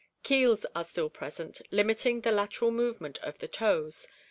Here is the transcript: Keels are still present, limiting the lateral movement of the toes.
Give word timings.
Keels 0.23 0.65
are 0.75 0.83
still 0.83 1.11
present, 1.11 1.61
limiting 1.69 2.21
the 2.21 2.31
lateral 2.31 2.71
movement 2.71 3.19
of 3.19 3.37
the 3.37 3.47
toes. 3.47 4.07